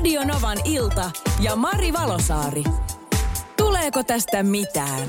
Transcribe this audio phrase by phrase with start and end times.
[0.00, 2.64] Radio Novan ilta ja Mari Valosaari.
[3.56, 5.08] Tuleeko tästä mitään?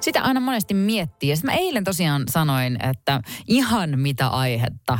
[0.00, 1.30] Sitä aina monesti miettii.
[1.30, 4.98] Ja mä eilen tosiaan sanoin, että ihan mitä aihetta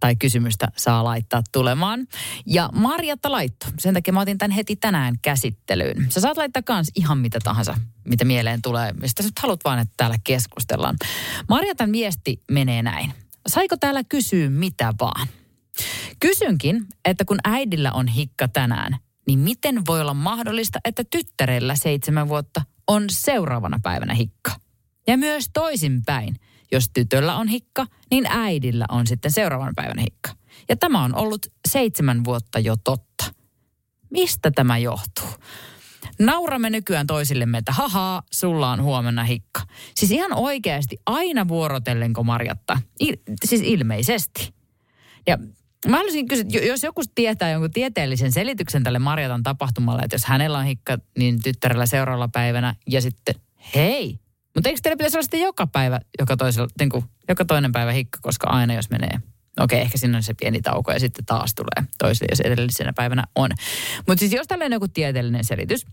[0.00, 2.06] tai kysymystä saa laittaa tulemaan.
[2.46, 3.66] Ja Marjatta laitto.
[3.78, 6.06] Sen takia mä otin tämän heti tänään käsittelyyn.
[6.10, 7.74] Sä saat laittaa kans ihan mitä tahansa,
[8.04, 10.96] mitä mieleen tulee, mistä sä haluat vaan, että täällä keskustellaan.
[11.48, 13.12] Marjatan viesti menee näin.
[13.46, 15.28] Saiko täällä kysyä mitä vaan?
[16.20, 22.28] Kysynkin, että kun äidillä on hikka tänään, niin miten voi olla mahdollista, että tyttärellä seitsemän
[22.28, 24.50] vuotta on seuraavana päivänä hikka?
[25.06, 26.36] Ja myös toisinpäin.
[26.72, 30.30] Jos tytöllä on hikka, niin äidillä on sitten seuraavan päivänä hikka.
[30.68, 33.24] Ja tämä on ollut seitsemän vuotta jo totta.
[34.10, 35.28] Mistä tämä johtuu?
[36.18, 39.60] Nauramme nykyään toisillemme, että haha, sulla on huomenna hikka.
[39.94, 42.78] Siis ihan oikeasti aina vuorotellenko Marjatta?
[43.00, 44.54] Il, siis ilmeisesti.
[45.26, 45.38] Ja
[45.88, 50.58] Mä haluaisin kysyä, jos joku tietää jonkun tieteellisen selityksen tälle Marjatan tapahtumalle, että jos hänellä
[50.58, 53.34] on hikka, niin tyttärellä seuraavalla päivänä ja sitten
[53.74, 54.18] hei.
[54.54, 57.92] Mutta eikö teillä pitäisi olla sitten joka päivä, joka, toisella, niin kuin, joka toinen päivä
[57.92, 59.20] hikka, koska aina jos menee
[59.60, 63.24] Okei, ehkä siinä on se pieni tauko ja sitten taas tulee toiselle, jos edellisenä päivänä
[63.34, 63.50] on.
[64.08, 65.86] Mutta siis jos tällä on joku tieteellinen selitys,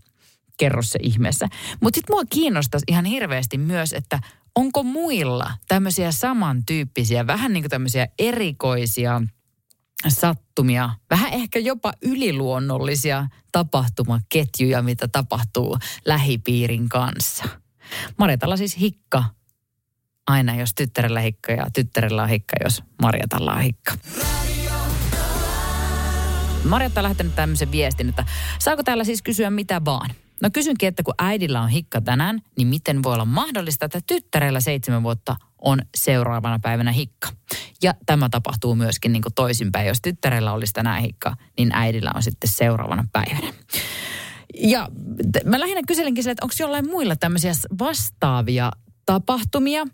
[0.56, 1.48] kerro se ihmeessä.
[1.80, 4.20] Mutta sitten mua kiinnostaisi ihan hirveästi myös, että
[4.54, 9.22] onko muilla tämmöisiä samantyyppisiä, vähän niin kuin tämmöisiä erikoisia–
[10.08, 17.44] sattumia, vähän ehkä jopa yliluonnollisia tapahtumaketjuja, mitä tapahtuu lähipiirin kanssa.
[18.18, 19.24] Marjatalla siis hikka
[20.26, 23.92] aina, jos tyttärellä hikka ja tyttärellä on hikka, jos Marjatalla on hikka.
[26.64, 28.24] Marjatta on lähettänyt tämmöisen viestin, että
[28.58, 30.10] saako täällä siis kysyä mitä vaan?
[30.42, 34.60] No kysynkin, että kun äidillä on hikka tänään, niin miten voi olla mahdollista, että tyttärellä
[34.60, 37.28] seitsemän vuotta on seuraavana päivänä hikka.
[37.82, 39.88] Ja tämä tapahtuu myöskin niin toisinpäin.
[39.88, 43.52] Jos tyttärellä olisi tänään hikka, niin äidillä on sitten seuraavana päivänä.
[44.54, 44.88] Ja
[45.44, 48.72] mä lähinnä kyselinkin sille, että onko jollain muilla tämmöisiä vastaavia
[49.06, 49.86] tapahtumia.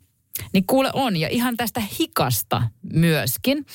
[0.53, 3.67] Niin kuule on, ja ihan tästä hikasta myöskin.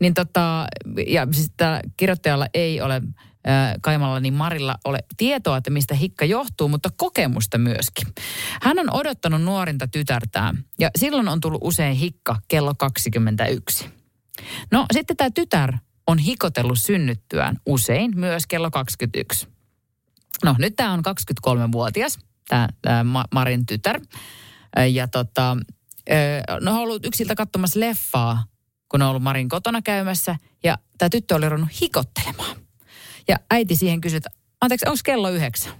[0.00, 0.66] Niin tota,
[1.06, 1.50] ja siis
[1.96, 3.02] kirjoittajalla ei ole
[3.80, 8.08] Kaimalla niin Marilla ole tietoa, että mistä hikka johtuu, mutta kokemusta myöskin.
[8.62, 13.90] Hän on odottanut nuorinta tytärtään ja silloin on tullut usein hikka kello 21.
[14.70, 15.72] No sitten tämä tytär
[16.06, 19.48] on hikotellut synnyttyään usein myös kello 21.
[20.44, 21.02] No nyt tämä on
[21.48, 22.68] 23-vuotias, tämä
[23.34, 24.00] Marin tytär.
[24.92, 25.56] Ja tota,
[26.60, 28.44] no on ollut yksiltä katsomassa leffaa,
[28.88, 30.36] kun on ollut Marin kotona käymässä.
[30.64, 32.61] Ja tämä tyttö oli ruvennut hikottelemaan.
[33.28, 35.72] Ja äiti siihen kysyi, että anteeksi, onko kello yhdeksän?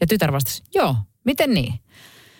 [0.00, 1.74] Ja tytär vastasi, joo, miten niin?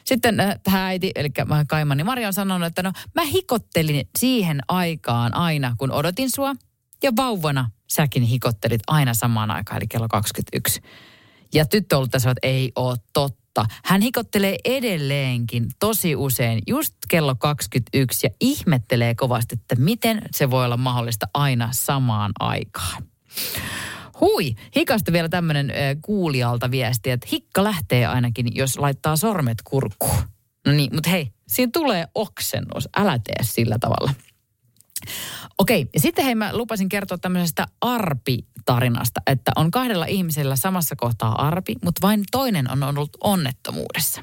[0.05, 1.29] Sitten äh, tähän äiti, eli
[1.69, 6.55] Kaimani Maria on sanonut, että no mä hikottelin siihen aikaan aina, kun odotin sua.
[7.03, 10.81] Ja vauvana säkin hikottelit aina samaan aikaan, eli kello 21.
[11.55, 13.67] Ja tyttö ollut tässä, että ei ole totta.
[13.85, 20.65] Hän hikottelee edelleenkin tosi usein just kello 21 ja ihmettelee kovasti, että miten se voi
[20.65, 23.03] olla mahdollista aina samaan aikaan.
[24.21, 25.73] Hui, hikasta vielä tämmöinen
[26.03, 30.23] kuulijalta viesti, että hikka lähtee ainakin, jos laittaa sormet kurkkuun.
[30.67, 32.89] No niin, mutta hei, siinä tulee oksennus.
[32.97, 34.15] Älä tee sillä tavalla.
[35.59, 41.47] Okei, ja sitten hei mä lupasin kertoa tämmöisestä arpi-tarinasta, että on kahdella ihmisellä samassa kohtaa
[41.47, 44.23] arpi, mutta vain toinen on ollut onnettomuudessa.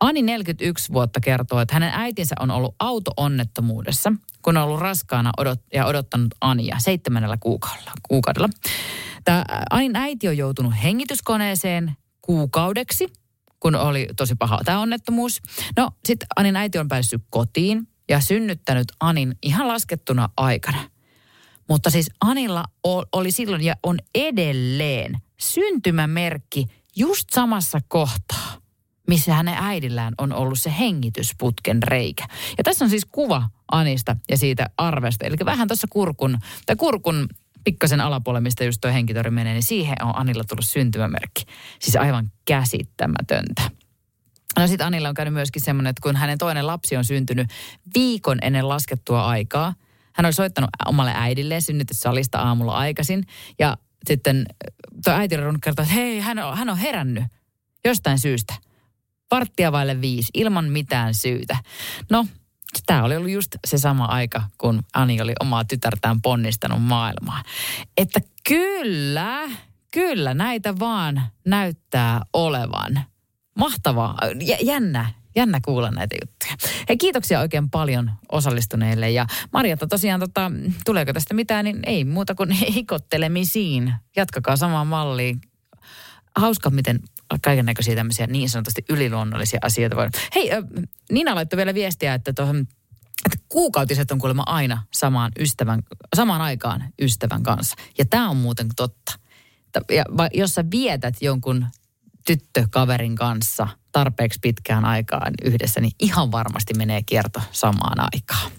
[0.00, 4.12] Ani 41 vuotta kertoo, että hänen äitinsä on ollut auto-onnettomuudessa,
[4.42, 7.92] kun on ollut raskaana odot, ja odottanut Ania seitsemännellä kuukaudella.
[8.08, 8.48] kuukaudella.
[9.24, 13.08] Tämä Anin äiti on joutunut hengityskoneeseen kuukaudeksi,
[13.60, 15.40] kun oli tosi paha tämä onnettomuus.
[15.76, 20.90] No sitten Anin äiti on päässyt kotiin ja synnyttänyt Anin ihan laskettuna aikana.
[21.68, 22.64] Mutta siis Anilla
[23.12, 26.66] oli silloin ja on edelleen syntymämerkki
[26.96, 28.62] just samassa kohtaa
[29.08, 32.24] missä hänen äidillään on ollut se hengitysputken reikä.
[32.58, 35.26] Ja tässä on siis kuva Anista ja siitä arvesta.
[35.26, 37.28] Eli vähän tuossa kurkun, tai kurkun
[37.64, 41.42] pikkasen alapuolelle, mistä just tuo henkitori menee, niin siihen on Anilla tullut syntymämerkki.
[41.80, 43.62] Siis aivan käsittämätöntä.
[44.58, 47.48] No sitten Anilla on käynyt myöskin semmoinen, että kun hänen toinen lapsi on syntynyt
[47.94, 49.74] viikon ennen laskettua aikaa,
[50.12, 53.24] hän oli soittanut omalle äidilleen synnytyssalista aamulla aikaisin.
[53.58, 53.76] Ja
[54.06, 54.46] sitten
[55.04, 57.24] tuo äiti on kertoa, että hei, hän on, hän on herännyt
[57.84, 58.54] jostain syystä–
[59.32, 61.56] Varttia vaille viisi, ilman mitään syytä.
[62.10, 62.26] No,
[62.86, 67.44] tämä oli ollut just se sama aika, kun Ani oli omaa tytärtään ponnistanut maailmaan.
[67.96, 69.50] Että kyllä,
[69.90, 73.04] kyllä näitä vaan näyttää olevan.
[73.58, 74.18] Mahtavaa,
[74.62, 76.70] jännä, Jännä kuulla näitä juttuja.
[76.88, 79.10] Hei, kiitoksia oikein paljon osallistuneille.
[79.10, 80.52] Ja Marjatta tosiaan, tota,
[80.84, 83.94] tuleeko tästä mitään, niin ei muuta kuin heikottelemisiin.
[84.16, 85.40] Jatkakaa samaan malliin.
[86.36, 87.00] Hauska, miten
[87.42, 90.08] kaiken näköisiä tämmöisiä niin sanotusti yliluonnollisia asioita voi.
[90.34, 90.50] Hei,
[91.10, 92.66] Nina laittoi vielä viestiä, että tuohon
[93.26, 95.82] että kuukautiset on kuulemma aina samaan, ystävän,
[96.16, 97.76] samaan aikaan ystävän kanssa.
[97.98, 99.12] Ja tämä on muuten totta.
[99.90, 101.66] Ja jos sä vietät jonkun
[102.26, 108.52] tyttökaverin kanssa tarpeeksi pitkään aikaan yhdessä, niin ihan varmasti menee kierto samaan aikaan.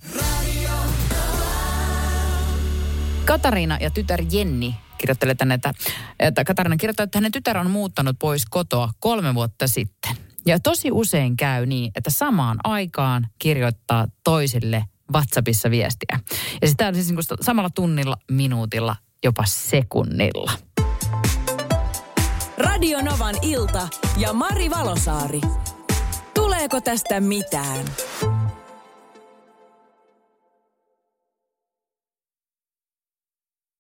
[3.26, 5.74] Katariina ja tytär Jenni kirjoittelee tänne, että,
[6.20, 10.16] että Katariina kirjoittaa, että hänen tytär on muuttanut pois kotoa kolme vuotta sitten.
[10.46, 14.84] Ja tosi usein käy niin, että samaan aikaan kirjoittaa toisille
[15.14, 16.20] WhatsAppissa viestiä.
[16.62, 20.52] Ja sitä on siis niin samalla tunnilla, minuutilla, jopa sekunnilla.
[22.58, 25.42] Radio Novan ilta ja Mari Valosaari.
[26.34, 27.86] Tuleeko tästä mitään?